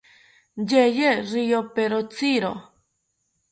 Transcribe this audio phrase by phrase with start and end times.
[0.69, 2.51] Yeye riyoperotziro